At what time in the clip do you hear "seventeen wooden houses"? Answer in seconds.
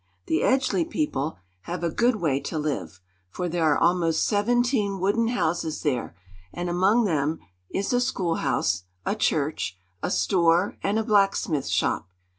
4.25-5.83